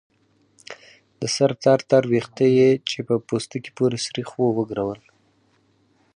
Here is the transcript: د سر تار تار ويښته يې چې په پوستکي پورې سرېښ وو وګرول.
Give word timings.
د 1.19 1.21
سر 1.35 1.51
تار 1.63 1.79
تار 1.89 2.03
ويښته 2.11 2.45
يې 2.57 2.69
چې 2.89 2.99
په 3.07 3.13
پوستکي 3.27 3.71
پورې 3.77 3.97
سرېښ 4.05 4.29
وو 4.35 4.49
وګرول. 4.57 5.01